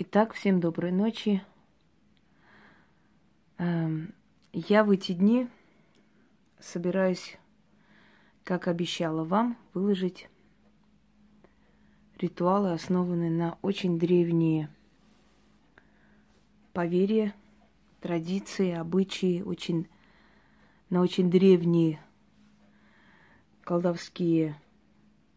Итак, 0.00 0.32
всем 0.32 0.60
доброй 0.60 0.92
ночи. 0.92 1.42
Эм, 3.58 4.14
я 4.52 4.84
в 4.84 4.92
эти 4.92 5.10
дни 5.10 5.48
собираюсь, 6.60 7.36
как 8.44 8.68
обещала 8.68 9.24
вам, 9.24 9.58
выложить 9.74 10.28
ритуалы, 12.16 12.74
основанные 12.74 13.32
на 13.32 13.58
очень 13.60 13.98
древние 13.98 14.70
поверья, 16.72 17.34
традиции, 18.00 18.70
обычаи, 18.70 19.42
очень, 19.42 19.88
на 20.90 21.00
очень 21.00 21.28
древние 21.28 22.00
колдовские 23.64 24.54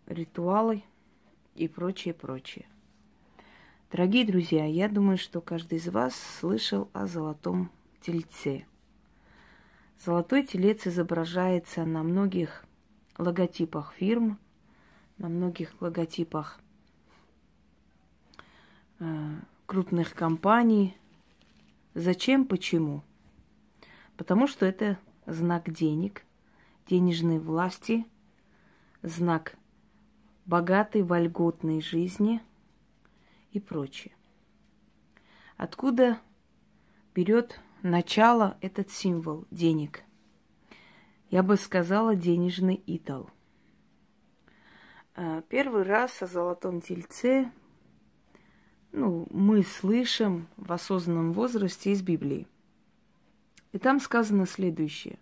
ритуалы 0.06 0.84
и 1.56 1.68
прочее, 1.68 2.14
прочее. 2.14 2.68
Дорогие 3.92 4.24
друзья, 4.26 4.66
я 4.66 4.88
думаю, 4.88 5.18
что 5.18 5.42
каждый 5.42 5.78
из 5.78 5.90
вас 5.90 6.16
слышал 6.40 6.90
о 6.94 7.08
золотом 7.08 7.70
тельце. 8.00 8.66
Золотой 10.00 10.44
телец 10.44 10.88
изображается 10.88 11.84
на 11.84 12.02
многих 12.02 12.64
логотипах 13.18 13.94
фирм, 13.96 14.40
на 15.18 15.28
многих 15.28 15.74
логотипах 15.82 16.62
э, 19.00 19.36
крупных 19.66 20.14
компаний. 20.14 20.96
Зачем? 21.94 22.46
Почему? 22.46 23.04
Потому 24.16 24.48
что 24.48 24.66
это 24.66 25.00
знак 25.26 25.70
денег, 25.70 26.24
денежной 26.88 27.40
власти, 27.40 28.06
знак 29.02 29.58
богатой, 30.46 31.04
вольготной 31.04 31.82
жизни– 31.82 32.42
и 33.52 33.60
прочее. 33.60 34.14
Откуда 35.58 36.20
берет 37.14 37.60
начало 37.84 38.58
этот 38.62 38.92
символ 38.92 39.46
денег? 39.52 40.04
Я 41.30 41.44
бы 41.44 41.56
сказала 41.58 42.16
денежный 42.16 42.76
идол. 42.76 43.30
А, 45.16 45.42
первый 45.44 45.84
раз 45.84 46.22
о 46.22 46.28
золотом 46.28 46.82
тельце 46.82 47.52
ну, 48.92 49.28
мы 49.30 49.64
слышим 49.64 50.48
в 50.58 50.72
осознанном 50.74 51.32
возрасте 51.32 51.92
из 51.92 52.02
Библии. 52.02 52.48
И 53.72 53.78
там 53.78 54.00
сказано 54.00 54.46
следующее. 54.46 55.18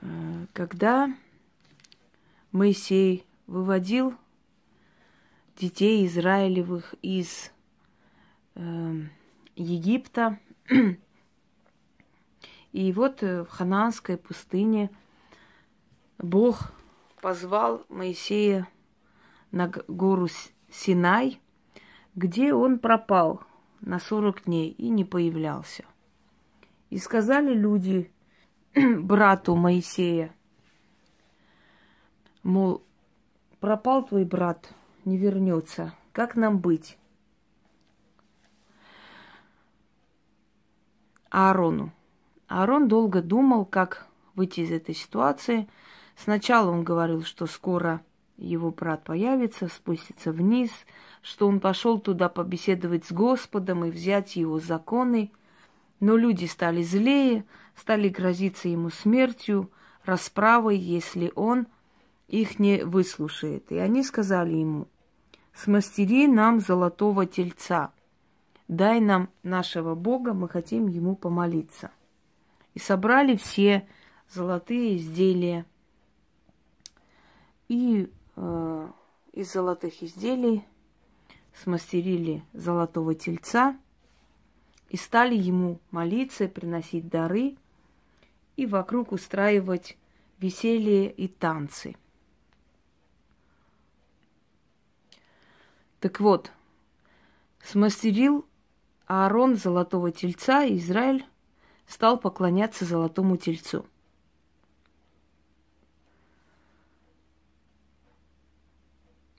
А, 0.00 0.46
когда 0.52 1.12
Моисей 2.52 3.24
выводил 3.46 4.14
детей 5.56 6.06
Израилевых 6.06 6.94
из 7.02 7.50
э, 8.54 8.92
Египта. 9.56 10.38
И 12.72 12.92
вот 12.92 13.22
э, 13.22 13.44
в 13.44 13.48
Ханаанской 13.48 14.18
пустыне 14.18 14.90
Бог 16.18 16.72
позвал 17.22 17.84
Моисея 17.88 18.68
на 19.50 19.68
гору 19.88 20.28
Синай, 20.70 21.40
где 22.14 22.52
он 22.52 22.78
пропал 22.78 23.42
на 23.80 23.98
40 23.98 24.44
дней 24.44 24.70
и 24.70 24.90
не 24.90 25.04
появлялся. 25.04 25.84
И 26.90 26.98
сказали 26.98 27.54
люди 27.54 28.12
брату 28.74 29.56
Моисея, 29.56 30.34
мол, 32.42 32.82
пропал 33.58 34.04
твой 34.04 34.26
брат– 34.26 34.74
не 35.06 35.16
вернется. 35.16 35.94
Как 36.12 36.36
нам 36.36 36.58
быть? 36.58 36.98
Аарону. 41.30 41.92
Аарон 42.48 42.88
долго 42.88 43.22
думал, 43.22 43.64
как 43.64 44.06
выйти 44.34 44.60
из 44.60 44.70
этой 44.70 44.94
ситуации. 44.94 45.68
Сначала 46.16 46.70
он 46.70 46.84
говорил, 46.84 47.22
что 47.22 47.46
скоро 47.46 48.02
его 48.36 48.70
брат 48.70 49.04
появится, 49.04 49.68
спустится 49.68 50.32
вниз, 50.32 50.70
что 51.22 51.48
он 51.48 51.60
пошел 51.60 51.98
туда 51.98 52.28
побеседовать 52.28 53.06
с 53.06 53.12
Господом 53.12 53.84
и 53.84 53.90
взять 53.90 54.36
его 54.36 54.58
законы. 54.58 55.30
Но 56.00 56.16
люди 56.16 56.44
стали 56.46 56.82
злее, 56.82 57.44
стали 57.74 58.08
грозиться 58.08 58.68
ему 58.68 58.90
смертью, 58.90 59.70
расправой, 60.04 60.76
если 60.76 61.32
он 61.34 61.66
их 62.28 62.58
не 62.58 62.84
выслушает. 62.84 63.70
И 63.70 63.78
они 63.78 64.02
сказали 64.02 64.54
ему, 64.54 64.88
смастери 65.56 66.26
нам 66.28 66.60
золотого 66.60 67.26
тельца, 67.26 67.90
дай 68.68 69.00
нам 69.00 69.30
нашего 69.42 69.94
Бога, 69.94 70.34
мы 70.34 70.48
хотим 70.48 70.86
ему 70.88 71.16
помолиться. 71.16 71.90
И 72.74 72.78
собрали 72.78 73.36
все 73.36 73.88
золотые 74.28 74.98
изделия. 74.98 75.64
И 77.68 78.12
э, 78.36 78.88
из 79.32 79.52
золотых 79.52 80.02
изделий 80.02 80.62
смастерили 81.54 82.44
золотого 82.52 83.14
тельца 83.14 83.76
и 84.90 84.96
стали 84.96 85.34
ему 85.34 85.80
молиться, 85.90 86.48
приносить 86.48 87.08
дары 87.08 87.56
и 88.56 88.66
вокруг 88.66 89.12
устраивать 89.12 89.96
веселье 90.38 91.10
и 91.10 91.28
танцы– 91.28 91.96
Так 96.00 96.20
вот, 96.20 96.52
смастерил 97.62 98.46
Аарон 99.06 99.56
золотого 99.56 100.12
тельца, 100.12 100.64
и 100.64 100.76
Израиль 100.76 101.24
стал 101.86 102.18
поклоняться 102.18 102.84
золотому 102.84 103.36
тельцу. 103.36 103.86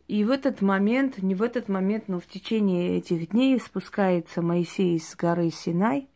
И 0.07 0.23
в 0.23 0.31
этот 0.31 0.61
момент, 0.61 1.21
не 1.21 1.35
в 1.35 1.43
этот 1.43 1.67
момент, 1.67 2.07
но 2.07 2.21
в 2.21 2.27
течение 2.27 2.97
этих 2.97 3.29
дней 3.31 3.59
спускается 3.59 4.41
Моисей 4.41 4.97
с 4.99 5.15
горы 5.15 5.51
Синай, 5.51 6.07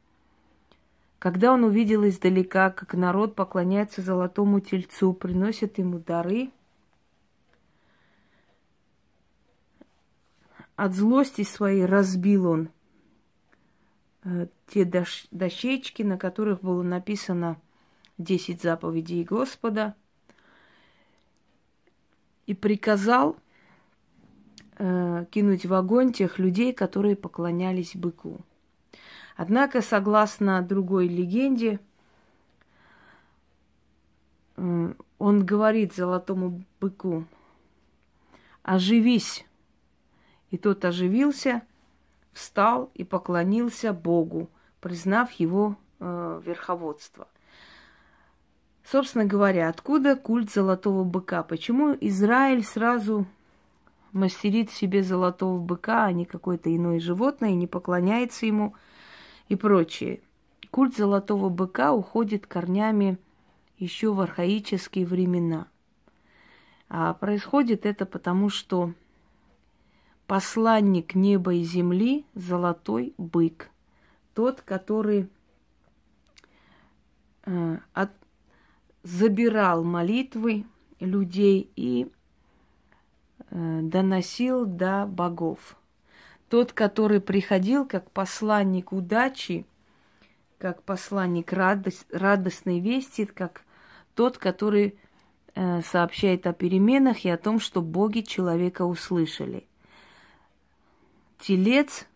когда 1.19 1.53
он 1.53 1.66
увидел 1.66 2.07
издалека, 2.07 2.72
как 2.72 2.94
народ 2.94 3.35
поклоняется 3.35 4.01
золотому 4.01 4.62
тельцу, 4.62 5.13
приносит 5.13 5.78
ему 5.78 6.00
дары– 6.00 6.51
От 10.81 10.96
злости 10.96 11.44
своей 11.44 11.86
разбил 11.86 12.47
он 12.47 12.69
э, 14.24 14.47
те 14.66 14.84
дощечки, 15.30 16.02
на 16.02 16.18
которых 16.18 16.62
было 16.62 16.81
написано 16.81 17.62
десять 18.18 18.64
заповедей 18.64 19.24
Господа, 19.24 19.94
и 22.47 22.56
приказал 22.56 23.38
э, 24.80 25.25
кинуть 25.30 25.68
в 25.68 25.74
огонь 25.75 26.14
тех 26.14 26.40
людей, 26.40 26.74
которые 26.74 27.16
поклонялись 27.16 27.96
быку. 27.96 28.40
Однако, 29.36 29.84
согласно 29.84 30.63
другой 30.63 31.08
легенде, 31.08 31.80
э, 34.56 34.94
он 35.19 35.46
говорит 35.46 35.94
золотому 35.94 36.63
быку, 36.80 37.25
оживись, 38.63 39.46
и 40.51 40.57
тот 40.57 40.85
оживился, 40.85 41.63
встал 42.34 42.91
и 42.94 43.03
поклонился 43.03 43.94
Богу, 43.94 44.50
признав 44.79 45.31
его 45.34 45.78
э, 46.00 46.41
верховодство. 46.45 47.28
Собственно 48.84 49.25
говоря, 49.25 49.69
откуда 49.69 50.16
культ 50.16 50.51
золотого 50.51 51.03
быка? 51.03 51.44
Почему 51.44 51.95
Израиль 52.01 52.63
сразу 52.63 53.25
мастерит 54.12 54.72
себе 54.72 55.03
золотого 55.03 55.57
быка, 55.59 56.06
а 56.06 56.12
не 56.12 56.25
какое-то 56.25 56.75
иное 56.75 57.00
животное, 57.00 57.51
и 57.51 57.56
не 57.56 57.68
поклоняется 57.68 58.45
ему 58.45 58.75
и 59.48 59.56
прочее? 59.56 60.21
Культ 60.71 60.95
золотого 60.95 61.50
быка 61.50 61.94
уходит 61.94 62.48
корнями 62.48 63.18
еще 63.77 64.13
в 64.13 64.21
архаические 64.21 65.06
времена. 65.06 65.68
А 66.89 67.13
происходит 67.13 67.86
это 67.86 68.06
потому, 68.06 68.50
что 68.50 68.94
посланник 70.31 71.13
неба 71.13 71.56
и 71.56 71.62
земли, 71.62 72.25
золотой 72.36 73.13
бык, 73.18 73.69
тот, 74.33 74.62
который 74.62 75.28
э, 77.44 77.78
от, 77.92 78.12
забирал 79.04 79.83
молитвы 79.83 80.63
людей 81.01 81.69
и 81.75 82.10
э, 83.50 83.80
доносил 83.83 84.66
до 84.66 85.06
богов. 85.06 85.75
Тот, 86.48 86.72
который 86.72 87.19
приходил 87.19 87.86
как 87.86 88.10
посланник 88.12 88.94
удачи, 88.94 89.66
как 90.60 90.81
посланник 90.84 91.51
радость, 91.51 92.06
радостной 92.10 92.80
вести, 92.80 93.25
как 93.25 93.63
тот, 94.16 94.38
который 94.38 94.98
э, 95.56 95.81
сообщает 95.81 96.48
о 96.48 96.54
переменах 96.54 97.25
и 97.25 97.30
о 97.30 97.38
том, 97.38 97.60
что 97.60 97.81
боги 97.81 98.22
человека 98.22 98.84
услышали. 98.84 99.68
Телец 101.41 102.07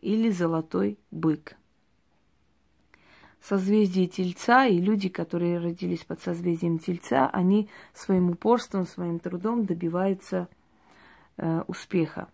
или 0.00 0.30
золотой 0.30 0.98
бык. 1.10 1.56
Созвездие 3.40 4.06
Тельца 4.06 4.66
и 4.66 4.78
люди, 4.78 5.08
которые 5.08 5.58
родились 5.58 6.04
под 6.04 6.20
созвездием 6.20 6.78
Тельца, 6.78 7.28
они 7.28 7.68
своим 7.92 8.30
упорством, 8.30 8.86
своим 8.86 9.18
трудом 9.18 9.66
добиваются 9.66 10.48
э, 11.36 11.62
успеха. 11.66 12.28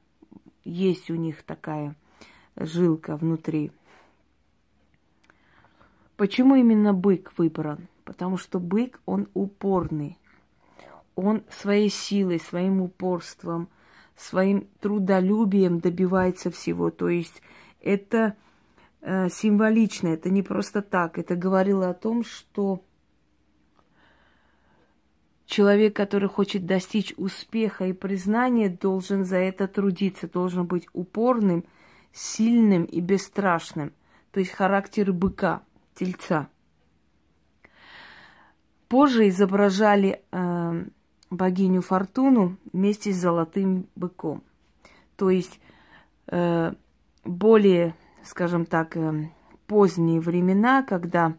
Есть 0.64 1.10
у 1.10 1.16
них 1.16 1.42
такая 1.42 1.96
жилка 2.56 3.16
внутри. 3.16 3.72
Почему 6.16 6.54
именно 6.54 6.92
бык 6.92 7.32
выбран? 7.36 7.88
Потому 8.04 8.36
что 8.36 8.58
бык, 8.60 9.00
он 9.06 9.28
упорный. 9.34 10.18
Он 11.14 11.42
своей 11.50 11.90
силой, 11.90 12.40
своим 12.40 12.80
упорством, 12.80 13.68
своим 14.22 14.68
трудолюбием 14.80 15.80
добивается 15.80 16.50
всего. 16.50 16.90
То 16.90 17.08
есть 17.08 17.42
это 17.80 18.36
э, 19.00 19.28
символично, 19.28 20.08
это 20.08 20.30
не 20.30 20.42
просто 20.42 20.82
так. 20.82 21.18
Это 21.18 21.34
говорило 21.34 21.90
о 21.90 21.94
том, 21.94 22.24
что 22.24 22.84
человек, 25.46 25.96
который 25.96 26.28
хочет 26.28 26.66
достичь 26.66 27.12
успеха 27.16 27.86
и 27.86 27.92
признания, 27.92 28.68
должен 28.68 29.24
за 29.24 29.36
это 29.36 29.68
трудиться, 29.68 30.28
должен 30.28 30.66
быть 30.66 30.86
упорным, 30.92 31.64
сильным 32.12 32.84
и 32.84 33.00
бесстрашным. 33.00 33.92
То 34.30 34.40
есть 34.40 34.52
характер 34.52 35.12
быка, 35.12 35.62
тельца. 35.94 36.48
Позже 38.88 39.28
изображали 39.28 40.22
э, 40.30 40.84
богиню 41.32 41.80
Фортуну 41.80 42.56
вместе 42.72 43.12
с 43.12 43.16
золотым 43.16 43.86
быком. 43.96 44.42
То 45.16 45.30
есть 45.30 45.60
э, 46.26 46.72
более, 47.24 47.94
скажем 48.24 48.66
так, 48.66 48.96
э, 48.96 49.30
поздние 49.66 50.20
времена, 50.20 50.82
когда 50.82 51.34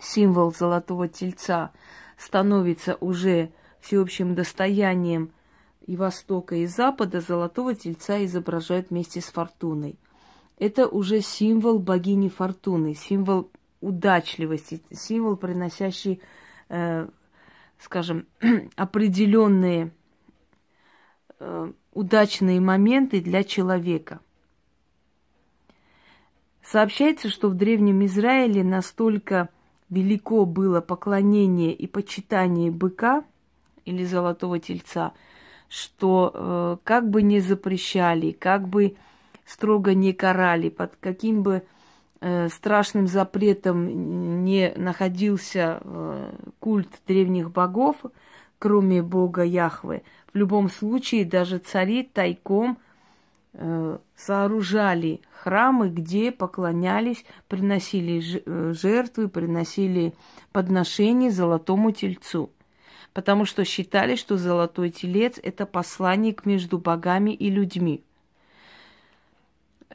символ 0.00 0.52
золотого 0.52 1.08
тельца 1.08 1.72
становится 2.16 2.96
уже 3.00 3.50
всеобщим 3.80 4.34
достоянием 4.34 5.32
и 5.86 5.96
Востока, 5.96 6.56
и 6.56 6.66
Запада, 6.66 7.20
золотого 7.20 7.74
тельца 7.74 8.24
изображают 8.24 8.90
вместе 8.90 9.20
с 9.20 9.26
Фортуной. 9.26 9.98
Это 10.58 10.88
уже 10.88 11.20
символ 11.20 11.78
богини 11.78 12.28
Фортуны, 12.28 12.94
символ 12.94 13.50
удачливости, 13.80 14.82
символ, 14.90 15.36
приносящий 15.36 16.20
э, 16.68 17.08
скажем, 17.78 18.26
определенные 18.76 19.92
э, 21.38 21.72
удачные 21.92 22.60
моменты 22.60 23.20
для 23.20 23.44
человека. 23.44 24.20
Сообщается, 26.62 27.30
что 27.30 27.48
в 27.48 27.54
Древнем 27.54 28.04
Израиле 28.04 28.62
настолько 28.62 29.48
велико 29.88 30.44
было 30.44 30.80
поклонение 30.80 31.72
и 31.72 31.86
почитание 31.86 32.70
быка 32.70 33.24
или 33.86 34.04
золотого 34.04 34.58
тельца, 34.58 35.14
что 35.68 36.30
э, 36.34 36.76
как 36.84 37.08
бы 37.08 37.22
не 37.22 37.40
запрещали, 37.40 38.32
как 38.32 38.68
бы 38.68 38.96
строго 39.46 39.94
не 39.94 40.12
карали, 40.12 40.68
под 40.68 40.96
каким 40.96 41.42
бы 41.42 41.62
страшным 42.20 43.06
запретом 43.06 44.44
не 44.44 44.72
находился 44.76 45.80
э, 45.80 46.32
культ 46.58 46.88
древних 47.06 47.50
богов, 47.52 47.96
кроме 48.58 49.02
бога 49.02 49.44
Яхвы. 49.44 50.02
В 50.32 50.36
любом 50.36 50.68
случае, 50.68 51.24
даже 51.24 51.58
цари 51.58 52.02
тайком 52.02 52.78
э, 53.52 53.98
сооружали 54.16 55.20
храмы, 55.30 55.90
где 55.90 56.32
поклонялись, 56.32 57.24
приносили 57.46 58.42
жертвы, 58.72 59.28
приносили 59.28 60.12
подношения 60.52 61.30
золотому 61.30 61.92
тельцу. 61.92 62.50
Потому 63.12 63.44
что 63.44 63.64
считали, 63.64 64.16
что 64.16 64.36
золотой 64.36 64.90
телец– 64.90 65.38
это 65.42 65.66
посланник 65.66 66.46
между 66.46 66.78
богами 66.78 67.30
и 67.30 67.48
людьми– 67.48 68.02
Э, 68.07 68.07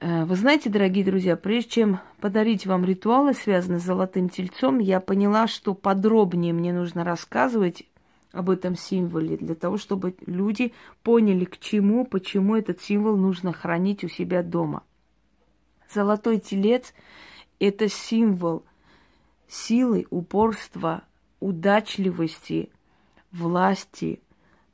вы 0.04 0.36
знаете, 0.36 0.70
дорогие 0.70 1.06
друзья, 1.06 1.38
прежде 1.38 1.70
чем 1.70 2.00
подарить 2.20 2.66
вам 2.66 2.84
ритуалы, 2.84 3.34
связанные 3.34 3.80
с 3.80 3.84
золотым 3.84 4.28
тельцом, 4.28 4.80
я 4.80 5.00
поняла, 5.00 5.48
что 5.48 5.74
подробнее 5.74 6.52
мне 6.52 6.74
нужно 6.74 7.06
рассказывать 7.06 7.84
об 8.34 8.50
этом 8.50 8.76
символе, 8.76 9.38
для 9.38 9.56
того, 9.56 9.78
чтобы 9.78 10.16
люди 10.26 10.74
поняли, 11.04 11.46
к 11.46 11.58
чему, 11.58 12.04
почему 12.06 12.58
этот 12.58 12.82
символ 12.82 13.16
нужно 13.16 13.54
хранить 13.54 14.04
у 14.04 14.10
себя 14.10 14.44
дома. 14.44 14.84
Золотой 15.94 16.40
телец– 16.40 16.94
это 17.60 17.88
символ 17.88 18.66
силы, 19.48 20.06
упорства, 20.10 21.04
удачливости, 21.40 22.72
власти 23.32 24.20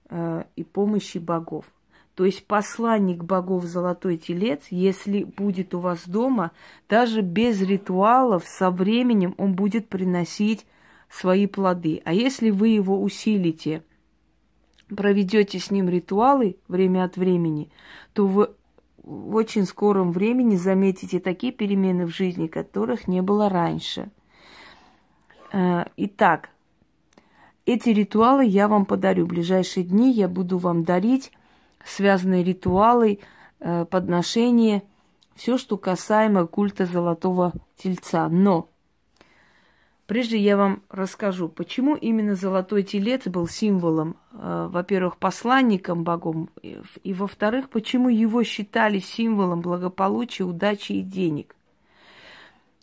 э, 0.09 0.43
и 0.55 0.63
помощи 0.63 1.19
богов– 1.19 1.65
то 2.19 2.25
есть 2.25 2.45
посланник 2.47 3.23
богов 3.23 3.63
Золотой 3.63 4.17
Телец, 4.17 4.63
если 4.71 5.23
будет 5.23 5.73
у 5.73 5.79
вас 5.79 6.05
дома, 6.05 6.51
даже 6.89 7.21
без 7.21 7.61
ритуалов, 7.61 8.43
со 8.45 8.71
временем 8.71 9.35
он 9.37 9.53
будет 9.53 9.87
приносить 9.87 10.65
свои 11.07 11.47
плоды. 11.47 12.01
А 12.03 12.11
если 12.13 12.49
вы 12.49 12.67
его 12.67 13.01
усилите, 13.01 13.83
проведете 14.93 15.59
с 15.59 15.71
ним 15.71 15.87
ритуалы 15.87 16.57
время 16.67 17.05
от 17.05 17.15
времени, 17.15 17.71
то 18.11 18.27
вы 18.27 18.49
в 19.01 19.35
очень 19.35 19.63
скором 19.63 20.11
времени 20.11 20.57
заметите 20.57 21.21
такие 21.21 21.53
перемены 21.53 22.05
в 22.05 22.09
жизни, 22.09 22.47
которых 22.47 23.07
не 23.07 23.21
было 23.21 23.47
раньше. 23.47 24.11
Э, 25.53 25.85
итак, 25.95 26.49
эти 27.65 27.91
ритуалы 27.91 28.43
я 28.43 28.67
вам 28.67 28.85
подарю. 28.85 29.23
В 29.23 29.29
ближайшие 29.29 29.85
дни 29.85 30.11
я 30.11 30.27
буду 30.27 30.57
вам 30.57 30.83
дарить 30.83 31.31
связанные 31.89 32.43
ритуалы, 32.43 33.19
э, 33.59 33.85
подношения, 33.85 34.83
все, 35.35 35.57
что 35.57 35.77
касаемо 35.77 36.47
культа 36.47 36.85
золотого 36.85 37.53
тельца. 37.77 38.27
Но 38.29 38.69
прежде 40.05 40.37
я 40.37 40.57
вам 40.57 40.83
расскажу, 40.89 41.49
почему 41.49 41.95
именно 41.95 42.35
золотой 42.35 42.83
телец 42.83 43.25
был 43.27 43.47
символом, 43.47 44.17
э, 44.33 44.69
во-первых, 44.71 45.17
посланником 45.17 46.03
богом, 46.03 46.49
и, 46.61 47.13
во-вторых, 47.13 47.69
почему 47.69 48.09
его 48.09 48.43
считали 48.43 48.99
символом 48.99 49.61
благополучия, 49.61 50.43
удачи 50.43 50.93
и 50.93 51.01
денег. 51.01 51.55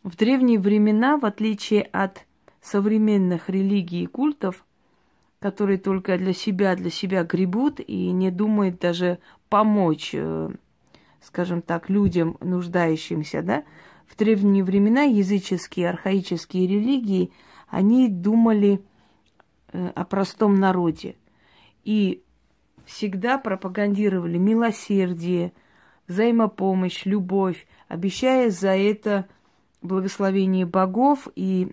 В 0.03 0.17
древние 0.17 0.59
времена, 0.59 1.19
в 1.19 1.25
отличие 1.25 1.83
от 1.83 2.27
современных 2.61 3.49
религий 3.49 4.05
и 4.05 4.07
культов, 4.07 4.65
которые 5.47 5.79
только 5.79 6.19
для 6.19 6.33
себя, 6.33 6.75
для 6.75 6.91
себя 6.91 7.23
гребут 7.23 7.79
и 7.79 8.11
не 8.11 8.33
думают 8.33 8.81
даже 8.81 9.21
помочь, 9.49 10.11
э, 10.13 10.51
скажем 11.21 11.63
так, 11.63 11.89
людям, 11.89 12.37
нуждающимся, 12.41 13.43
да. 13.43 13.63
В 14.09 14.17
древние 14.17 14.65
времена 14.65 15.03
языческие, 15.03 15.89
архаические 15.89 16.67
религии, 16.67 17.31
они 17.69 18.09
думали 18.09 18.83
э, 19.73 19.93
о 19.95 20.05
простом 20.05 20.57
народе. 20.57 21.15
И 21.85 22.25
всегда 22.85 23.39
пропагандировали 23.39 24.39
милосердие, 24.39 25.53
взаимопомощь, 26.09 27.07
любовь, 27.07 27.69
обещая 27.87 28.51
за 28.51 28.71
это 28.77 29.29
благословение 29.81 30.67
богов 30.67 31.29
и 31.37 31.71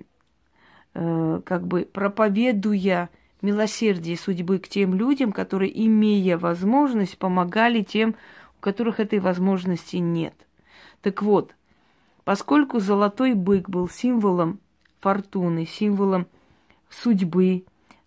э, 0.93 1.41
как 1.43 1.65
бы 1.65 1.89
проповедуя 1.91 3.09
милосердие 3.43 4.17
судьбы 4.17 4.57
к 4.57 4.67
тем 4.67 4.95
людям, 4.95 5.31
которые, 5.31 5.85
имея 5.85 6.37
возможность, 6.37 7.17
помогали 7.19 7.83
тем, 7.83 8.15
у 8.57 8.61
которых 8.61 8.99
этой 8.99 9.19
возможности 9.19 9.97
нет. 9.97 10.33
Так 11.01 11.21
вот, 11.21 11.53
поскольку 12.23 12.79
золотой 12.79 13.33
бык 13.33 13.69
был 13.69 13.87
символом 13.89 14.59
фортуны, 15.01 15.65
символом 15.65 16.25
судьбы, 16.89 17.65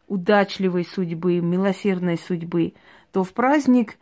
удачливой 0.09 0.87
судьбы, 0.87 1.41
милосердной 1.41 2.17
судьбы, 2.17 2.73
то 3.13 3.23
в 3.23 3.33
праздник, 3.35 3.99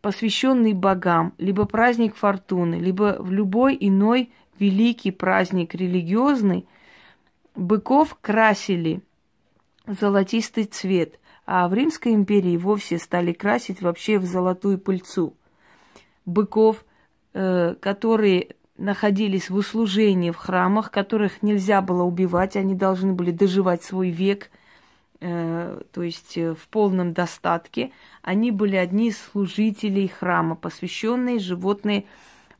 посвященный 0.00 0.74
богам, 0.74 1.34
либо 1.38 1.64
праздник 1.64 2.14
фортуны, 2.14 2.76
либо 2.76 3.16
в 3.18 3.32
любой 3.32 3.76
иной 3.80 4.30
великий 4.60 5.10
праздник 5.10 5.74
религиозный, 5.74 6.66
быков 7.56 8.16
красили– 8.20 9.02
золотистый 9.88 10.64
цвет, 10.64 11.18
а 11.46 11.68
в 11.68 11.74
Римской 11.74 12.14
империи 12.14 12.56
вовсе 12.56 12.98
стали 12.98 13.32
красить 13.32 13.80
вообще 13.80 14.18
в 14.18 14.24
золотую 14.24 14.78
пыльцу. 14.78 15.34
Быков, 16.26 16.84
э, 17.32 17.74
которые 17.80 18.54
находились 18.76 19.50
в 19.50 19.56
услужении 19.56 20.30
в 20.30 20.36
храмах, 20.36 20.90
которых 20.90 21.42
нельзя 21.42 21.82
было 21.82 22.02
убивать, 22.02 22.56
они 22.56 22.74
должны 22.74 23.12
были 23.12 23.30
доживать 23.32 23.82
свой 23.82 24.10
век 24.10 24.50
э, 25.20 25.80
то 25.92 26.02
есть 26.02 26.38
э, 26.38 26.54
в 26.54 26.68
полном 26.68 27.12
достатке. 27.12 27.90
Они 28.22 28.50
были 28.50 28.76
одни 28.76 29.08
из 29.08 29.18
служителей 29.18 30.08
храма, 30.08 30.54
посвященные 30.54 31.38
животные 31.38 32.04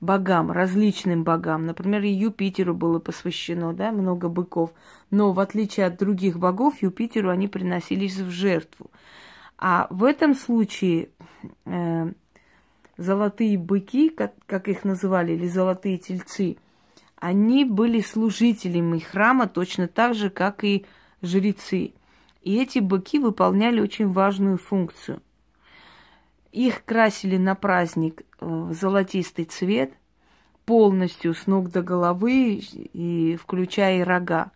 богам, 0.00 0.50
различным 0.50 1.24
богам. 1.24 1.66
Например, 1.66 2.02
Юпитеру 2.02 2.74
было 2.74 2.98
посвящено, 2.98 3.72
да, 3.72 3.92
много 3.92 4.28
быков. 4.28 4.72
Но 5.10 5.32
в 5.32 5.40
отличие 5.40 5.86
от 5.86 5.98
других 5.98 6.38
богов, 6.38 6.82
Юпитеру 6.82 7.30
они 7.30 7.48
приносились 7.48 8.16
в 8.16 8.30
жертву. 8.30 8.90
А 9.58 9.88
в 9.90 10.04
этом 10.04 10.34
случае 10.34 11.10
э, 11.64 12.12
золотые 12.96 13.58
быки, 13.58 14.08
как, 14.08 14.34
как 14.46 14.68
их 14.68 14.84
называли, 14.84 15.32
или 15.32 15.48
золотые 15.48 15.98
тельцы, 15.98 16.56
они 17.16 17.64
были 17.64 18.00
служителями 18.00 19.00
храма 19.00 19.48
точно 19.48 19.88
так 19.88 20.14
же, 20.14 20.30
как 20.30 20.62
и 20.62 20.86
жрецы. 21.22 21.94
И 22.42 22.56
эти 22.56 22.78
быки 22.78 23.18
выполняли 23.18 23.80
очень 23.80 24.08
важную 24.08 24.58
функцию. 24.58 25.20
Их 26.58 26.84
красили 26.84 27.36
на 27.36 27.54
праздник 27.54 28.22
э, 28.22 28.44
в 28.44 28.72
золотистый 28.72 29.44
цвет, 29.44 29.92
полностью 30.64 31.32
с 31.32 31.46
ног 31.46 31.70
до 31.70 31.82
головы, 31.82 32.60
и 32.74 33.38
включая 33.40 34.00
и 34.00 34.02
рога. 34.02 34.50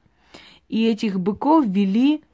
И 0.68 0.84
этих 0.88 1.20
быков 1.20 1.64
вели 1.64 2.24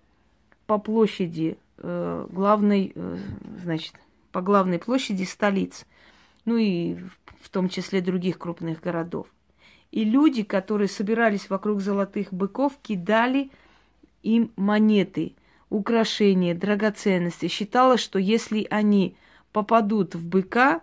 по 0.67 0.79
площади 0.79 1.59
э, 1.77 2.27
главной, 2.31 2.93
э, 2.95 3.19
значит, 3.63 3.93
по 4.33 4.41
главной 4.41 4.79
площади 4.79 5.25
столиц, 5.25 5.85
ну 6.47 6.57
и 6.57 6.97
в 7.43 7.51
том 7.51 7.69
числе 7.69 8.01
других 8.01 8.39
крупных 8.39 8.81
городов. 8.81 9.27
И 9.91 10.03
люди, 10.03 10.45
которые 10.45 10.89
собирались 10.89 11.51
вокруг 11.51 11.83
золотых 11.83 12.33
быков, 12.33 12.79
кидали 12.81 13.51
им 14.23 14.51
монеты, 14.57 15.35
украшения, 15.69 16.55
драгоценности. 16.55 17.49
Считалось, 17.49 18.01
что 18.01 18.19
если 18.19 18.67
они 18.71 19.15
попадут 19.53 20.15
в 20.15 20.27
быка, 20.27 20.83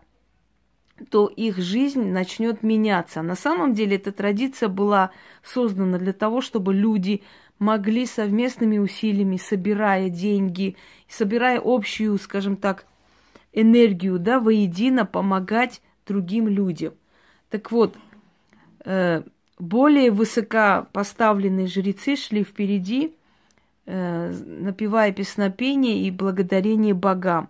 то 1.09 1.27
их 1.27 1.57
жизнь 1.57 2.05
начнет 2.05 2.63
меняться. 2.63 3.21
На 3.21 3.35
самом 3.35 3.73
деле 3.73 3.97
эта 3.97 4.11
традиция 4.11 4.69
была 4.69 5.11
создана 5.43 5.97
для 5.97 6.13
того, 6.13 6.41
чтобы 6.41 6.73
люди 6.73 7.21
могли 7.59 8.05
совместными 8.05 8.77
усилиями, 8.77 9.37
собирая 9.37 10.09
деньги, 10.09 10.75
собирая 11.07 11.61
общую, 11.63 12.17
скажем 12.17 12.57
так, 12.57 12.85
энергию, 13.53 14.19
да, 14.19 14.39
воедино 14.39 15.05
помогать 15.05 15.81
другим 16.05 16.47
людям. 16.47 16.93
Так 17.49 17.71
вот, 17.71 17.95
э, 18.83 19.23
более 19.57 20.11
высокопоставленные 20.11 21.67
жрецы 21.67 22.15
шли 22.15 22.43
впереди, 22.43 23.15
э, 23.85 24.31
напевая 24.31 25.11
песнопения 25.13 26.03
и 26.05 26.11
благодарение 26.11 26.93
богам. 26.93 27.49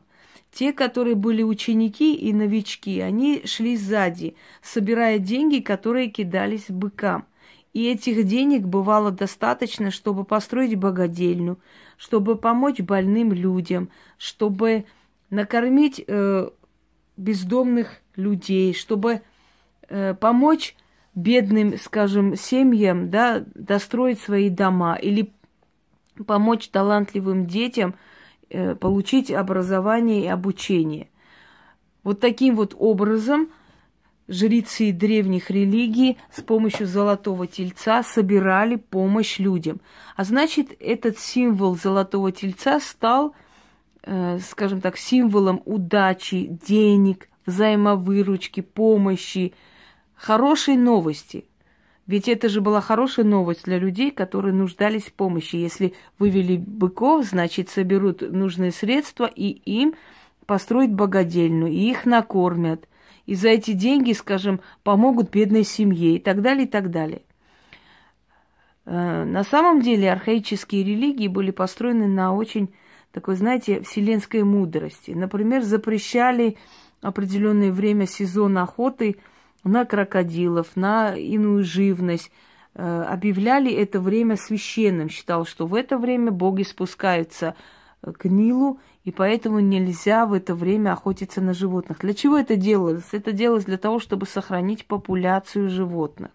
Те, 0.55 0.71
которые 0.71 1.15
были 1.15 1.43
ученики 1.43 2.15
и 2.15 2.31
новички, 2.31 3.01
они 3.01 3.41
шли 3.43 3.75
сзади, 3.75 4.38
собирая 4.62 5.19
деньги, 5.19 5.59
которые 5.59 6.09
кидались 6.09 6.67
быкам. 6.69 7.25
И 7.74 7.91
этих 7.91 8.24
денег 8.25 8.62
бывало 8.62 9.12
достаточно, 9.12 9.91
чтобы 9.91 10.24
построить 10.24 10.77
богадельню, 10.77 11.59
чтобы 11.97 12.38
помочь 12.38 12.79
больным 12.79 13.33
людям, 13.33 13.89
чтобы 14.17 14.85
накормить 15.29 16.01
э, 16.07 16.50
бездомных 17.17 17.97
людей, 18.15 18.74
чтобы 18.74 19.24
э, 19.89 20.13
помочь 20.13 20.77
бедным, 21.15 21.77
скажем, 21.77 22.38
семьям, 22.38 23.09
да, 23.09 23.43
достроить 23.55 24.21
свои 24.21 24.50
дома 24.50 24.95
или 24.95 25.33
помочь 26.25 26.69
талантливым 26.69 27.45
детям 27.45 27.95
получить 28.79 29.31
образование 29.31 30.25
и 30.25 30.27
обучение. 30.27 31.09
Вот 32.03 32.19
таким 32.19 32.55
вот 32.55 32.75
образом 32.77 33.50
жрецы 34.27 34.91
древних 34.91 35.51
религий 35.51 36.17
с 36.31 36.41
помощью 36.41 36.88
золотого 36.88 37.47
тельца 37.47 38.03
собирали 38.03 38.75
помощь 38.75 39.39
людям. 39.39 39.81
А 40.15 40.24
значит, 40.24 40.75
этот 40.79 41.19
символ 41.19 41.75
золотого 41.75 42.31
тельца 42.31 42.79
стал, 42.79 43.35
э, 44.03 44.39
скажем 44.39 44.81
так, 44.81 44.97
символом 44.97 45.62
удачи, 45.65 46.47
денег, 46.67 47.29
взаимовыручки, 47.45 48.62
помощи, 48.62 49.53
хорошей 50.15 50.77
новости. 50.77 51.45
Ведь 52.07 52.27
это 52.27 52.50
же 52.50 52.62
была 52.62 52.81
хорошая 52.81 53.25
новость 53.25 53.63
для 53.63 53.79
людей, 53.79 54.12
которые 54.12 54.53
нуждались 54.53 55.05
в 55.05 55.13
помощи. 55.13 55.55
Если 55.55 55.93
вывели 56.19 56.57
быков, 56.57 57.25
значит, 57.25 57.69
соберут 57.69 58.21
нужные 58.21 58.71
средства 58.71 59.25
и 59.25 59.47
им 59.47 59.95
построят 60.45 60.93
богадельную, 60.93 61.71
и 61.71 61.89
их 61.89 62.05
накормят. 62.05 62.88
И 63.25 63.33
за 63.33 63.50
эти 63.50 63.71
деньги, 63.71 64.13
скажем, 64.13 64.62
помогут 64.83 65.31
бедной 65.31 65.63
семье 65.63 66.17
и 66.17 66.19
так 66.19 66.43
далее, 66.43 66.65
и 66.65 66.69
так 66.69 66.91
далее. 66.91 67.24
Э, 68.85 69.24
на 69.24 69.43
самом 69.43 69.81
деле 69.81 70.12
архаические 70.12 70.83
религии 70.83 71.27
были 71.27 71.50
построены 71.50 72.07
на 72.07 72.35
очень 72.35 72.71
такой, 73.12 73.35
знаете, 73.35 73.81
вселенской 73.81 74.43
мудрости. 74.43 75.09
Например, 75.09 75.63
запрещали 75.63 76.57
определенное 77.01 77.71
время 77.71 78.05
сезон 78.05 78.59
охоты– 78.59 79.15
на 79.65 79.86
крокодилов, 79.86 80.75
на 80.75 81.15
иную 81.15 81.63
живность. 81.63 82.31
Э, 82.75 83.03
объявляли 83.03 83.72
это 83.74 84.00
время 84.00 84.38
священным. 84.38 85.10
Считал, 85.10 85.45
что 85.45 85.65
в 85.65 85.75
это 85.75 85.98
время 85.98 86.31
боги 86.31 86.63
спускаются 86.63 87.55
э, 88.01 88.12
к 88.12 88.25
Нилу, 88.25 88.79
и 89.03 89.12
поэтому 89.12 89.60
нельзя 89.60 90.25
в 90.25 90.34
это 90.34 90.55
время 90.55 90.93
охотиться 90.93 91.41
на 91.41 91.53
животных. 91.53 92.00
Для 92.00 92.13
чего 92.13 92.38
это 92.38 92.55
делалось? 92.55 93.10
Это 93.12 93.31
делалось 93.31 93.65
для 93.65 93.77
того, 93.77 94.00
чтобы 94.00 94.25
сохранить 94.25 94.86
популяцию 94.86 95.69
животных. 95.69 96.31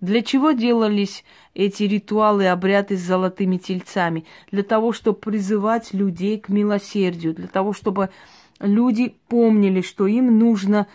Для 0.00 0.20
чего 0.22 0.50
делались 0.50 1.24
эти 1.54 1.84
ритуалы, 1.84 2.48
обряды 2.48 2.96
с 2.96 3.00
золотыми 3.00 3.56
тельцами? 3.56 4.24
Для 4.50 4.64
того, 4.64 4.92
чтобы 4.92 5.18
призывать 5.18 5.94
людей 5.94 6.40
к 6.40 6.48
милосердию, 6.48 7.34
для 7.34 7.46
того, 7.46 7.72
чтобы 7.72 8.10
люди 8.58 9.14
помнили, 9.28 9.80
что 9.80 10.08
им 10.08 10.40
нужно 10.40 10.88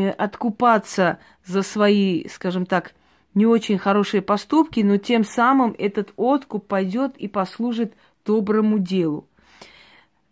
откупаться 0.00 1.18
за 1.44 1.62
свои, 1.62 2.26
скажем 2.28 2.66
так, 2.66 2.94
не 3.34 3.46
очень 3.46 3.78
хорошие 3.78 4.22
поступки, 4.22 4.80
но 4.80 4.96
тем 4.96 5.24
самым 5.24 5.74
этот 5.78 6.12
откуп 6.16 6.66
пойдет 6.66 7.16
и 7.16 7.28
послужит 7.28 7.94
доброму 8.24 8.78
делу. 8.78 9.28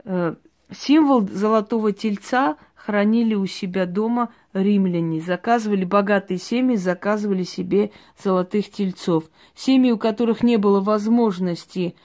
Э, 0.04 0.36
символ 0.70 1.28
золотого 1.28 1.92
тельца 1.92 2.56
хранили 2.74 3.34
у 3.34 3.46
себя 3.46 3.86
дома 3.86 4.32
римляне. 4.52 5.20
Заказывали 5.20 5.84
богатые 5.84 6.38
семьи, 6.38 6.76
заказывали 6.76 7.42
себе 7.42 7.90
золотых 8.22 8.70
тельцов. 8.70 9.24
Семьи, 9.54 9.90
у 9.90 9.98
которых 9.98 10.42
не 10.42 10.56
было 10.56 10.80
возможности, 10.80 11.96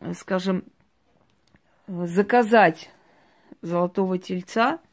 э, 0.00 0.14
скажем, 0.14 0.64
заказать 1.86 2.90
золотого 3.62 4.18
тельца– 4.18 4.80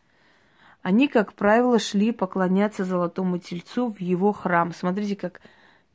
они, 0.88 1.10
как 1.10 1.34
правило, 1.34 1.80
шли 1.80 2.14
поклоняться 2.14 2.86
золотому 2.86 3.40
тельцу 3.40 3.92
в 3.92 4.00
его 4.00 4.32
храм. 4.32 4.74
Смотрите, 4.74 5.18
как 5.18 5.42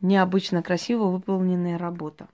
необычно 0.02 0.62
красиво 0.62 1.04
выполненная 1.04 1.78
работа. 1.78 2.28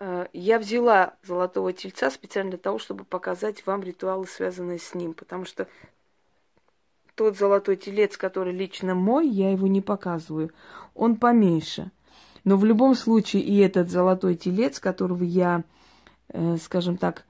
Э, 0.00 0.26
я 0.32 0.58
взяла 0.58 1.14
золотого 1.22 1.72
тельца 1.72 2.10
специально 2.10 2.50
для 2.50 2.58
того, 2.58 2.80
чтобы 2.80 3.04
показать 3.04 3.64
вам 3.64 3.84
ритуалы, 3.84 4.26
связанные 4.26 4.80
с 4.80 4.92
ним, 4.92 5.14
потому 5.14 5.44
что 5.44 5.68
тот 7.14 7.38
золотой 7.38 7.76
телец, 7.76 8.16
который 8.16 8.52
лично 8.52 8.96
мой, 8.96 9.28
я 9.28 9.52
его 9.52 9.68
не 9.68 9.82
показываю, 9.82 10.50
он 10.96 11.14
поменьше. 11.14 11.92
Но 12.42 12.56
в 12.56 12.64
любом 12.64 12.96
случае 12.96 13.42
и 13.42 13.56
этот 13.58 13.88
золотой 13.88 14.34
телец, 14.34 14.80
которого 14.80 15.22
я, 15.22 15.62
э, 16.30 16.56
скажем 16.56 16.96
так, 16.96 17.24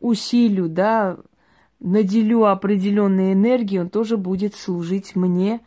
усилю, 0.00 0.68
да, 0.68 1.18
наделю 1.80 2.44
определенной 2.44 3.32
энергией, 3.32 3.80
он 3.80 3.90
тоже 3.90 4.16
будет 4.16 4.54
служить 4.54 5.16
мне, 5.16 5.60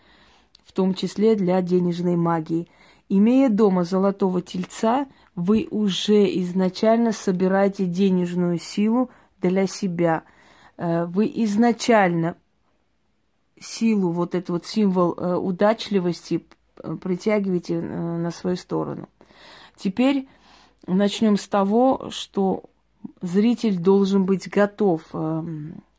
в 0.64 0.74
том 0.74 0.94
числе 0.94 1.36
для 1.36 1.62
денежной 1.62 2.16
магии. 2.16 2.68
Имея 3.10 3.50
дома 3.50 3.84
золотого 3.84 4.42
тельца, 4.42 5.08
вы 5.36 5.68
уже 5.70 6.26
изначально 6.42 7.12
собираете 7.12 7.86
денежную 7.86 8.58
силу 8.58 9.10
для 9.42 9.68
себя. 9.68 10.24
Э, 10.78 11.06
вы 11.06 11.32
изначально 11.36 12.38
силу, 13.60 14.12
вот 14.12 14.36
этот 14.36 14.50
вот 14.50 14.66
символ 14.66 15.14
э, 15.18 15.36
удачливости 15.36 16.46
притягиваете 17.02 17.76
э, 17.76 18.18
на 18.18 18.32
свою 18.32 18.56
сторону. 18.56 19.10
Теперь 19.76 20.28
начнем 20.88 21.38
с 21.38 21.48
того, 21.48 22.10
что 22.12 22.64
зритель 23.22 23.78
должен 23.78 24.26
быть 24.26 24.50
готов 24.50 25.02
э, 25.14 25.44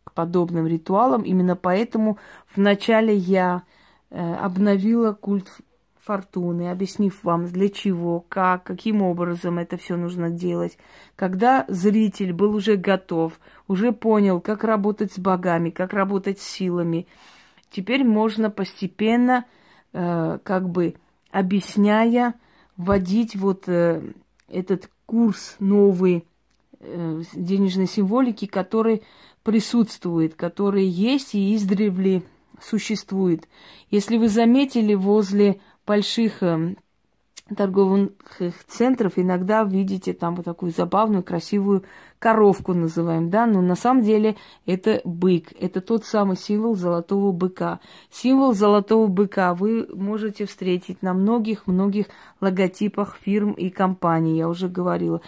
к 0.04 0.12
подобным 0.12 0.66
ритуалам. 0.66 1.22
Именно 1.22 1.56
поэтому 1.56 2.18
вначале 2.54 3.14
я 3.14 3.62
э, 4.10 4.34
обновила 4.34 5.12
культ 5.12 5.48
фортуны, 6.02 6.70
объяснив 6.70 7.22
вам, 7.22 7.46
для 7.46 7.68
чего, 7.68 8.24
как, 8.28 8.64
каким 8.64 9.02
образом 9.02 9.58
это 9.58 9.76
все 9.76 9.96
нужно 9.96 10.30
делать. 10.30 10.76
Когда 11.14 11.64
зритель 11.68 12.32
был 12.32 12.54
уже 12.54 12.76
готов, 12.76 13.38
уже 13.68 13.92
понял, 13.92 14.40
как 14.40 14.64
работать 14.64 15.12
с 15.12 15.18
богами, 15.18 15.70
как 15.70 15.92
работать 15.92 16.40
с 16.40 16.48
силами, 16.48 17.06
теперь 17.70 18.04
можно 18.04 18.50
постепенно, 18.50 19.44
э, 19.92 20.38
как 20.42 20.68
бы 20.68 20.96
объясняя, 21.30 22.34
вводить 22.76 23.36
вот 23.36 23.68
э, 23.68 24.02
этот 24.48 24.90
курс 25.06 25.56
новый 25.60 26.26
денежной 27.34 27.86
символики, 27.86 28.46
который 28.46 29.02
присутствует, 29.42 30.34
который 30.34 30.84
есть 30.84 31.34
и 31.34 31.54
издревле 31.54 32.22
существует. 32.60 33.48
Если 33.90 34.16
вы 34.16 34.28
заметили, 34.28 34.94
возле 34.94 35.60
больших 35.86 36.42
э, 36.42 36.76
торговых 37.56 38.10
центров 38.68 39.14
иногда 39.16 39.64
видите 39.64 40.12
там 40.12 40.36
вот 40.36 40.44
такую 40.44 40.72
забавную, 40.72 41.22
красивую 41.22 41.84
коровку 42.18 42.72
называем, 42.72 43.30
да, 43.30 43.46
но 43.46 43.60
на 43.60 43.74
самом 43.74 44.02
деле 44.02 44.36
это 44.64 45.00
бык, 45.04 45.52
это 45.58 45.80
тот 45.80 46.04
самый 46.04 46.36
символ 46.36 46.76
золотого 46.76 47.32
быка. 47.32 47.80
Символ 48.10 48.54
золотого 48.54 49.08
быка 49.08 49.54
вы 49.54 49.88
можете 49.92 50.46
встретить 50.46 51.02
на 51.02 51.14
многих-многих 51.14 52.06
логотипах 52.40 53.18
фирм 53.20 53.52
и 53.52 53.70
компаний, 53.70 54.38
я 54.38 54.48
уже 54.48 54.68
говорила. 54.68 55.20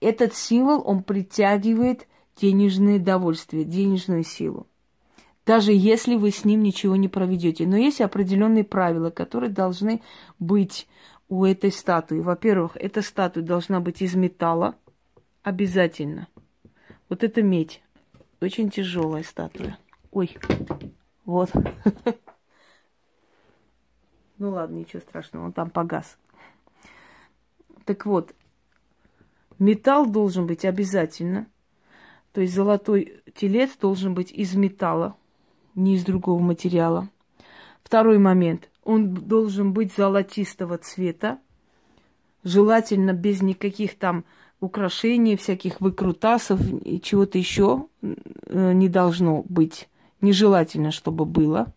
Этот 0.00 0.34
символ, 0.34 0.82
он 0.84 1.02
притягивает 1.02 2.06
денежное 2.36 2.98
довольствие, 2.98 3.64
денежную 3.64 4.24
силу 4.24 4.66
даже 5.46 5.72
если 5.72 6.16
вы 6.16 6.32
с 6.32 6.44
ним 6.44 6.62
ничего 6.62 6.96
не 6.96 7.08
проведете. 7.08 7.66
Но 7.66 7.76
есть 7.76 8.00
определенные 8.00 8.64
правила, 8.64 9.10
которые 9.10 9.48
должны 9.48 10.02
быть 10.40 10.88
у 11.28 11.44
этой 11.44 11.70
статуи. 11.70 12.18
Во-первых, 12.18 12.76
эта 12.76 13.00
статуя 13.00 13.44
должна 13.44 13.80
быть 13.80 14.02
из 14.02 14.16
металла 14.16 14.74
обязательно. 15.42 16.26
Вот 17.08 17.22
это 17.22 17.42
медь. 17.42 17.82
Очень 18.40 18.70
тяжелая 18.70 19.22
статуя. 19.22 19.78
Ой, 20.10 20.36
вот. 21.24 21.50
Ну 24.38 24.50
ладно, 24.50 24.76
ничего 24.76 25.00
страшного, 25.00 25.46
он 25.46 25.54
там 25.54 25.70
погас. 25.70 26.18
Так 27.86 28.04
вот, 28.04 28.34
металл 29.58 30.06
должен 30.06 30.46
быть 30.46 30.64
обязательно. 30.64 31.46
То 32.32 32.40
есть 32.42 32.54
золотой 32.54 33.22
телец 33.34 33.76
должен 33.76 34.14
быть 34.14 34.30
из 34.30 34.54
металла 34.54 35.16
не 35.74 35.94
из 35.94 36.04
другого 36.04 36.40
материала. 36.40 37.08
Второй 37.82 38.18
момент. 38.18 38.68
Он 38.82 39.14
должен 39.14 39.72
быть 39.72 39.94
золотистого 39.94 40.78
цвета, 40.78 41.38
желательно 42.42 43.12
без 43.12 43.42
никаких 43.42 43.98
там 43.98 44.24
украшений, 44.60 45.36
всяких 45.36 45.80
выкрутасов 45.80 46.60
и 46.84 47.00
чего-то 47.00 47.38
еще 47.38 47.86
э, 48.02 48.72
не 48.72 48.88
должно 48.88 49.42
быть. 49.42 49.88
Нежелательно, 50.20 50.90
чтобы 50.92 51.24
было. 51.24 51.72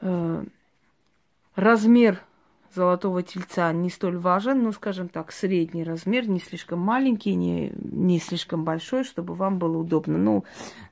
Э, 0.00 0.44
размер 1.54 2.22
золотого 2.74 3.22
тельца 3.22 3.72
не 3.72 3.90
столь 3.90 4.16
важен, 4.16 4.62
но, 4.62 4.72
скажем 4.72 5.08
так, 5.08 5.32
средний 5.32 5.84
размер, 5.84 6.28
не 6.28 6.40
слишком 6.40 6.78
маленький, 6.78 7.34
не, 7.34 7.72
не 7.76 8.18
слишком 8.18 8.64
большой, 8.64 9.04
чтобы 9.04 9.34
вам 9.34 9.58
было 9.58 9.78
удобно. 9.78 10.18
Ну, 10.18 10.44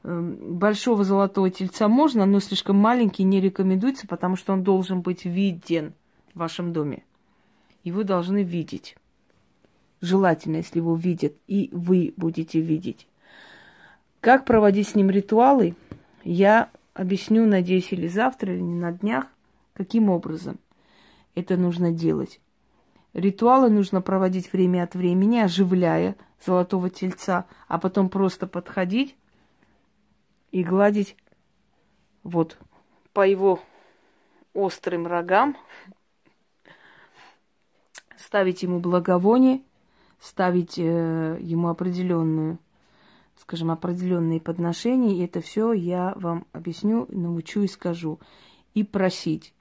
эм, 0.02 0.36
большого 0.58 1.04
золотого 1.04 1.50
тельца 1.50 1.88
можно, 1.88 2.26
но 2.26 2.40
слишком 2.40 2.76
маленький 2.76 3.24
не 3.24 3.40
рекомендуется, 3.40 4.06
потому 4.06 4.36
что 4.36 4.52
он 4.52 4.62
должен 4.62 5.00
быть 5.00 5.24
виден 5.24 5.92
в 6.34 6.38
вашем 6.38 6.72
доме. 6.72 7.04
Его 7.84 8.02
должны 8.02 8.42
видеть. 8.42 8.96
Желательно, 10.00 10.56
если 10.56 10.78
его 10.78 10.94
видят, 10.94 11.34
и 11.46 11.70
вы 11.72 12.14
будете 12.16 12.60
видеть. 12.60 13.06
Как 14.20 14.44
проводить 14.44 14.88
с 14.88 14.94
ним 14.94 15.10
ритуалы, 15.10 15.74
я 16.24 16.70
объясню, 16.94 17.46
надеюсь, 17.46 17.92
или 17.92 18.08
завтра, 18.08 18.52
или 18.52 18.62
на 18.62 18.92
днях, 18.92 19.26
каким 19.74 20.10
образом– 20.10 20.58
это 21.38 21.56
нужно 21.56 21.92
делать. 21.92 22.40
Ритуалы 23.14 23.70
нужно 23.70 24.00
проводить 24.00 24.52
время 24.52 24.84
от 24.84 24.94
времени, 24.94 25.38
оживляя 25.38 26.16
золотого 26.44 26.90
тельца, 26.90 27.46
а 27.66 27.78
потом 27.78 28.08
просто 28.08 28.46
подходить 28.46 29.16
и 30.50 30.62
гладить 30.62 31.16
вот 32.22 32.58
по 33.12 33.26
его 33.26 33.60
острым 34.54 35.06
рогам, 35.06 35.56
ставить 38.16 38.62
ему 38.62 38.80
благовоние, 38.80 39.62
ставить 40.20 40.78
э, 40.78 41.38
ему 41.40 41.68
определенную, 41.68 42.58
скажем, 43.36 43.70
определенные 43.70 44.40
подношения. 44.40 45.16
И 45.16 45.24
это 45.24 45.40
все 45.40 45.72
я 45.72 46.12
вам 46.16 46.46
объясню, 46.52 47.06
научу 47.08 47.62
и 47.62 47.68
скажу. 47.68 48.18
И 48.74 48.84
просить. 48.84 49.54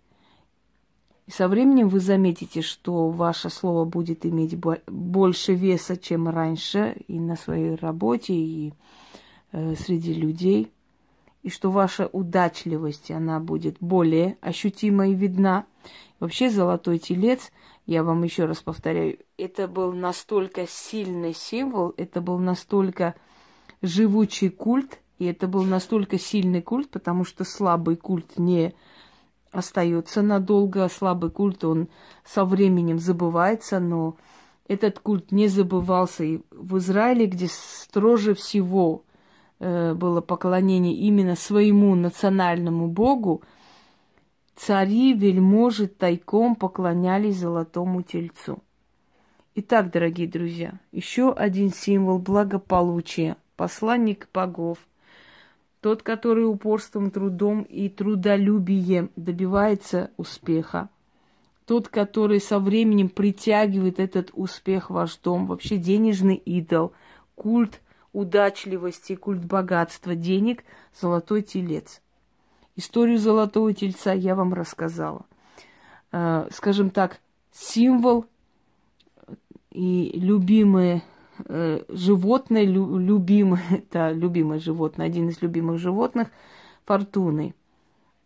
И 1.27 1.31
со 1.31 1.49
временем 1.49 1.89
вы 1.89 1.99
заметите, 1.99 2.61
что 2.61 3.09
ваше 3.09 3.49
слово 3.49 3.83
будет 3.83 4.25
иметь 4.25 4.57
больше 4.87 5.53
веса, 5.53 5.97
чем 5.97 6.29
раньше, 6.29 6.95
и 7.07 7.19
на 7.19 7.35
своей 7.35 7.75
работе, 7.75 8.33
и 8.33 8.73
э, 9.51 9.75
среди 9.75 10.13
людей, 10.13 10.71
и 11.43 11.49
что 11.49 11.69
ваша 11.69 12.07
удачливость, 12.07 13.11
она 13.11 13.41
будет 13.41 13.75
более 13.81 14.37
ощутима 14.39 15.09
и 15.09 15.15
видна. 15.15 15.65
Вообще 16.21 16.49
золотой 16.49 16.97
телец, 16.97 17.51
я 17.85 18.03
вам 18.03 18.23
еще 18.23 18.45
раз 18.45 18.61
повторяю, 18.61 19.19
это 19.37 19.67
был 19.67 19.91
настолько 19.91 20.65
сильный 20.65 21.33
символ, 21.33 21.93
это 21.97 22.21
был 22.21 22.39
настолько 22.39 23.15
живучий 23.81 24.49
культ, 24.49 24.99
и 25.19 25.25
это 25.25 25.47
был 25.47 25.63
настолько 25.63 26.17
сильный 26.17 26.61
культ, 26.61 26.89
потому 26.89 27.25
что 27.25 27.43
слабый 27.43 27.97
культ 27.97 28.37
не 28.37 28.73
остается 29.51 30.21
надолго. 30.21 30.88
Слабый 30.89 31.31
культ, 31.31 31.63
он 31.63 31.89
со 32.25 32.45
временем 32.45 32.99
забывается, 32.99 33.79
но 33.79 34.17
этот 34.67 34.99
культ 34.99 35.31
не 35.31 35.47
забывался 35.47 36.23
и 36.23 36.41
в 36.51 36.77
Израиле, 36.77 37.25
где 37.25 37.47
строже 37.49 38.33
всего 38.33 39.03
э, 39.60 39.93
было 39.93 40.21
поклонение 40.21 40.93
именно 40.93 41.36
своему 41.36 41.95
национальному 41.95 42.88
богу, 42.88 43.43
цари, 44.55 45.13
вельможи 45.13 45.88
тайком 45.88 46.55
поклонялись 46.55 47.38
золотому 47.38 48.01
тельцу. 48.01 48.60
Итак, 49.55 49.91
дорогие 49.91 50.27
друзья, 50.27 50.79
еще 50.91 51.31
один 51.31 51.73
символ 51.73 52.19
благополучия, 52.19 53.38
посланник 53.55 54.29
богов– 54.33 54.79
тот, 55.88 56.04
который 56.04 56.45
упорством, 56.45 57.12
трудом 57.12 57.62
и 57.62 57.88
трудолюбием 57.88 59.10
добивается 59.15 60.12
успеха. 60.17 60.89
Тот, 61.65 61.88
который 61.88 62.41
со 62.41 62.60
временем 62.60 63.08
притягивает 63.08 63.97
этот 63.97 64.32
успех 64.34 64.89
в 64.89 64.95
ваш 64.95 65.15
дом. 65.15 65.47
Вообще 65.47 65.78
денежный 65.78 66.36
идол, 66.36 66.91
культ 67.36 67.80
удачливости, 68.12 69.15
культ 69.15 69.45
богатства, 69.45 70.13
денег, 70.13 70.65
золотой 70.93 71.41
телец. 71.41 72.02
Историю 72.76 73.17
золотого 73.17 73.73
тельца 73.73 74.12
я 74.12 74.36
вам 74.36 74.54
рассказала. 74.54 75.26
Э, 76.12 76.50
скажем 76.52 76.89
так, 76.89 77.21
символ 77.54 78.26
и 79.71 80.12
любимые 80.19 81.02
животное, 81.89 82.63
лю, 82.63 82.97
любимое, 82.97 83.84
да, 83.91 84.12
любимое 84.12 84.60
животное, 84.60 85.06
один 85.06 85.30
из 85.30 85.41
любимых 85.41 85.80
животных, 85.80 86.30
фортуны. 86.86 87.54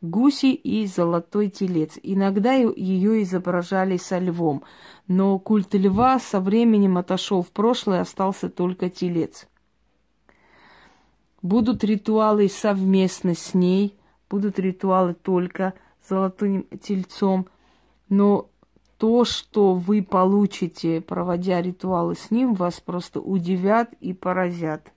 Гуси 0.02 0.54
и 0.54 0.88
золотой 0.88 1.50
телец. 1.50 2.00
Иногда 2.02 2.54
ее 2.54 3.22
изображали 3.22 3.98
со 3.98 4.18
львом, 4.18 4.64
но 5.08 5.38
культ 5.38 5.76
льва 5.76 6.20
со 6.20 6.40
временем 6.40 6.98
отошел 6.98 7.44
в 7.44 7.52
прошлое, 7.52 8.02
остался 8.02 8.50
только 8.50 8.90
телец. 8.90 9.48
Будут 11.44 11.84
ритуалы 11.84 12.50
совместно 12.50 13.36
с 13.36 13.54
ней, 13.54 13.96
будут 14.28 14.58
ритуалы 14.58 15.14
только 15.14 15.74
золотым 16.08 16.66
тельцом, 16.82 17.48
но 18.10 18.50
то, 19.02 19.26
что 19.26 19.74
вы 19.74 20.04
получите, 20.04 21.02
проводя 21.02 21.60
ритуалы 21.60 22.14
с 22.14 22.30
ним, 22.30 22.54
вас 22.54 22.80
просто 22.80 23.20
удивят 23.20 23.92
и 24.00 24.14
поразят. 24.14 24.94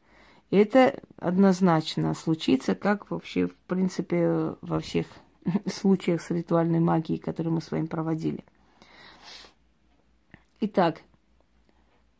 Это 0.50 1.00
однозначно 1.16 2.12
случится, 2.12 2.74
как 2.74 3.10
вообще, 3.10 3.46
в 3.46 3.56
принципе, 3.66 4.56
во 4.60 4.80
всех 4.80 5.06
случаях 5.66 6.20
с 6.20 6.30
ритуальной 6.30 6.80
магией, 6.80 7.18
которые 7.18 7.54
мы 7.54 7.62
с 7.62 7.70
вами 7.70 7.86
проводили. 7.86 8.44
Итак, 10.60 11.00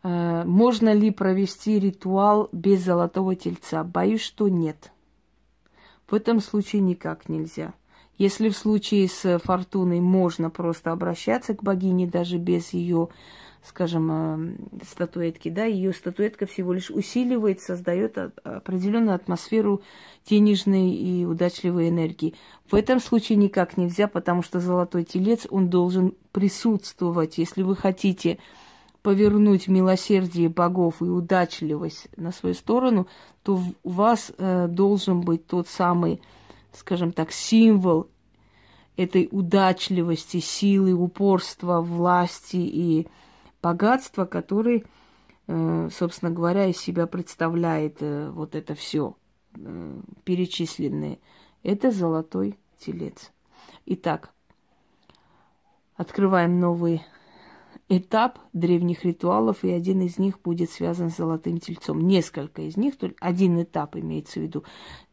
э, 0.05 0.43
можно 0.47 0.91
ли 0.91 1.11
провести 1.11 1.79
ритуал 1.79 2.49
без 2.51 2.83
золотого 2.83 3.37
тельца? 3.37 3.85
Боюсь, 3.85 4.23
что 4.23 4.49
нет. 4.49 4.91
В 6.07 6.15
этом 6.15 6.41
случае 6.41 6.81
никак 6.81 7.29
нельзя. 7.29 7.75
Если 8.19 8.49
в 8.49 8.57
случае 8.57 9.09
с 9.09 9.39
фортуной 9.41 10.01
можно 10.01 10.51
просто 10.51 10.93
обращаться 10.93 11.55
к 11.55 11.63
богине 11.63 12.07
даже 12.07 12.39
без 12.39 12.73
ее, 12.73 13.09
скажем, 13.65 14.11
э, 14.11 14.85
статуэтки, 14.87 15.49
да, 15.49 15.65
ее 15.65 15.93
статуэтка 15.93 16.47
всего 16.47 16.73
лишь 16.73 16.91
усиливает, 16.91 17.61
создает 17.61 18.19
определенную 18.19 19.17
атмосферу 19.17 19.83
денежной 20.29 20.91
и 20.91 21.25
удачливой 21.25 21.89
энергии. 21.89 22.35
В 22.71 22.75
этом 22.75 23.01
случае 23.01 23.37
никак 23.37 23.77
нельзя, 23.77 24.07
потому 24.07 24.43
что 24.43 24.61
золотой 24.61 25.05
телец, 25.05 25.47
он 25.51 25.69
должен 25.69 26.15
присутствовать. 26.33 27.39
Если 27.39 27.63
вы 27.63 27.75
хотите 27.75 28.39
повернуть 29.03 29.69
милосердие 29.69 30.49
богов 30.49 31.03
и 31.03 31.05
удачливость 31.05 32.09
на 32.17 32.33
свою 32.33 32.55
сторону, 32.55 33.07
то 33.43 33.61
у 33.83 33.91
вас 33.91 34.33
э, 34.37 34.67
должен 34.69 35.21
быть 35.21 35.47
тот 35.47 35.69
самый, 35.69 36.21
скажем 36.77 37.13
так, 37.13 37.33
символ 37.33 38.11
этой 38.97 39.29
удачливости, 39.31 40.41
силы, 40.41 40.93
упорства, 40.93 41.81
власти 41.81 42.57
и 42.57 43.09
богатства, 43.63 44.25
который, 44.25 44.85
э, 45.47 45.89
собственно 45.93 46.31
говоря, 46.31 46.67
из 46.67 46.79
себя 46.79 47.07
представляет 47.07 47.97
э, 48.01 48.31
вот 48.31 48.55
это 48.55 48.75
все 48.75 49.17
э, 49.57 50.01
перечисленное. 50.25 51.19
Это 51.63 51.91
золотой 51.91 52.59
телец. 52.79 53.33
Итак, 53.87 54.31
открываем 55.97 56.61
новый 56.61 57.03
этап 57.89 58.39
древних 58.53 59.05
ритуалов, 59.05 59.63
и 59.63 59.71
один 59.71 60.01
из 60.01 60.19
них 60.19 60.41
будет 60.41 60.71
связан 60.71 61.11
с 61.11 61.17
золотым 61.17 61.59
тельцом. 61.59 62.01
Несколько 62.01 62.63
из 62.63 62.77
них, 62.77 62.95
один 63.21 63.63
этап 63.63 63.97
имеется 63.97 64.41
в 64.41 64.43
виду. 64.43 64.65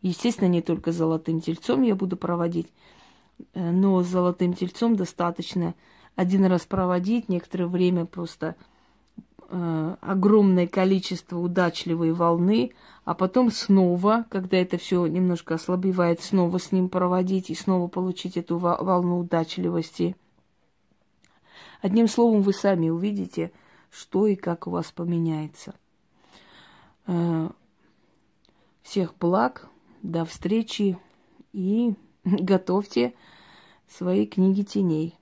Естественно, 0.02 0.48
не 0.48 0.62
только 0.62 0.92
золотым 0.92 1.42
тельцом 1.42 1.82
я 1.82 1.96
буду 1.96 2.16
проводить, 2.16 2.72
э, 3.54 3.72
но 3.72 4.02
с 4.04 4.08
золотым 4.08 4.54
тельцом 4.54 4.96
достаточно 4.96 5.76
один 6.16 6.46
раз 6.46 6.66
проводить, 6.66 7.28
некоторое 7.28 7.68
время 7.68 8.06
просто 8.06 8.56
э, 9.50 9.96
огромное 10.00 10.68
количество 10.68 11.40
удачливой 11.40 12.14
волны, 12.14 12.72
а 13.04 13.16
потом 13.16 13.52
снова, 13.52 14.26
когда 14.30 14.58
это 14.58 14.78
все 14.78 15.06
немножко 15.08 15.56
ослабевает, 15.56 16.22
снова 16.22 16.58
с 16.58 16.72
ним 16.72 16.88
проводить 16.88 17.50
и 17.50 17.56
снова 17.56 17.88
получить 17.88 18.38
эту 18.38 18.58
волну 18.58 19.20
удачливости– 19.20 20.16
Одним 21.82 22.08
словом, 22.08 22.42
вы 22.44 22.54
сами 22.54 22.90
увидите, 22.90 23.52
что 23.90 24.28
и 24.28 24.36
как 24.36 24.68
у 24.68 24.72
вас 24.72 24.92
поменяется. 24.92 25.74
Э, 27.08 27.50
всех 28.84 29.16
благ, 29.18 29.68
до 30.04 30.24
встречи 30.26 30.98
и 31.54 31.94
готовьте 32.24 33.14
свои 33.88 34.28
книги 34.28 34.62
теней. 34.62 35.16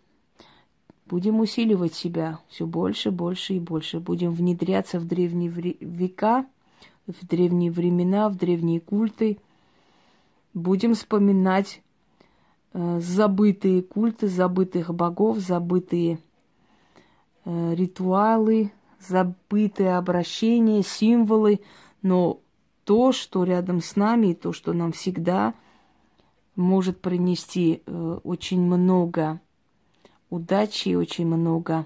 Будем 1.06 1.39
усиливать 1.39 1.95
себя 1.95 2.39
все 2.50 2.67
больше, 2.67 3.10
больше 3.10 3.56
и 3.56 3.60
больше. 3.60 4.00
Будем 4.00 4.32
внедряться 4.32 5.00
в 5.00 5.08
древние 5.08 5.50
века, 5.50 6.45
в 7.08 7.26
древние 7.26 7.72
времена, 7.72 8.30
в 8.30 8.36
древние 8.36 8.80
культы. 8.80 9.39
Будем 10.54 10.93
вспоминать 10.93 11.82
э, 12.74 13.00
забытые 13.02 13.82
культы, 13.82 14.28
забытых 14.28 14.93
богов, 14.93 15.39
забытые 15.39 16.19
ритуалы, 17.45 18.71
забытые 18.99 19.97
обращения, 19.97 20.84
символы, 20.84 21.62
но 22.02 22.41
то, 22.84 23.12
что 23.12 23.43
рядом 23.43 23.82
с 23.82 23.95
нами, 23.95 24.28
и 24.28 24.36
то, 24.36 24.54
что 24.54 24.73
нам 24.73 24.91
всегда 24.91 25.54
может 26.56 26.99
принести 27.02 27.82
э, 27.86 28.19
очень 28.23 28.62
много 28.62 29.39
удачи, 30.30 30.95
очень 30.95 31.28
много 31.28 31.86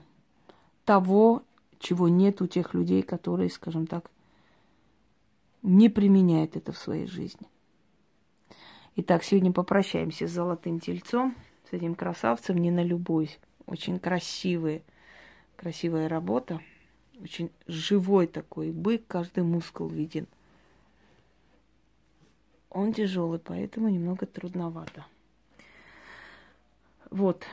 того, 0.85 1.43
чего 1.79 2.07
нет 2.07 2.41
у 2.41 2.47
тех 2.47 2.73
людей, 2.73 3.03
которые, 3.03 3.49
скажем 3.49 3.87
так, 3.87 4.09
не 5.61 5.89
применяют 5.89 6.55
это 6.55 6.71
в 6.71 6.77
своей 6.77 7.07
жизни. 7.07 7.47
Итак, 8.95 9.23
сегодня 9.23 9.51
попрощаемся 9.51 10.27
с 10.27 10.31
золотым 10.31 10.79
тельцом, 10.79 11.35
с 11.69 11.73
этим 11.73 11.95
красавцем, 11.95 12.57
не 12.57 12.71
на 12.71 12.83
любой, 12.83 13.37
очень 13.65 13.99
красивый 13.99 14.83
Красивая 15.63 16.09
работа. 16.09 16.59
Очень 17.21 17.49
живой 17.67 18.27
такой 18.27 18.73
бык, 18.73 19.07
каждый 19.07 19.45
мускул 19.45 19.87
виден. 19.87 20.27
Он 22.69 22.91
тяжелый, 22.91 23.39
поэтому 23.39 23.87
немного 23.87 24.25
трудновато. 24.25 25.05
Вот. 27.09 27.45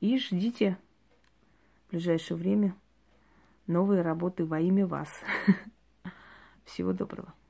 И 0.00 0.18
ждите 0.18 0.76
в 1.86 1.92
ближайшее 1.92 2.36
время 2.36 2.76
новые 3.66 4.02
работы 4.02 4.44
во 4.44 4.60
имя 4.60 4.86
вас. 4.86 5.08
Всего 6.66 6.92
доброго. 6.92 7.34